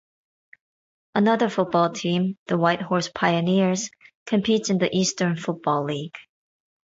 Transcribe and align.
Another 1.13 1.47
football 1.47 1.91
team, 1.91 2.35
The 2.47 2.57
Whitehorse 2.57 3.09
Pioneers, 3.13 3.91
competes 4.25 4.71
in 4.71 4.79
the 4.79 4.89
Eastern 4.97 5.35
Football 5.35 5.85
League. 5.85 6.17